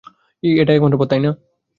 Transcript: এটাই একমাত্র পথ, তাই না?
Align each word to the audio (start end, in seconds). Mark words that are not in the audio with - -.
এটাই 0.43 0.77
একমাত্র 0.77 0.99
পথ, 0.99 1.07
তাই 1.11 1.21
না? 1.21 1.31